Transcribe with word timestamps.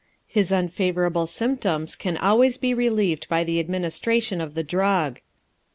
His 0.25 0.51
unfavorable 0.51 1.27
symptoms 1.27 1.95
can 1.95 2.17
always 2.17 2.57
be 2.57 2.73
relieved 2.73 3.29
by 3.29 3.43
the 3.43 3.59
administration 3.59 4.41
of 4.41 4.55
the 4.55 4.63
drug. 4.63 5.21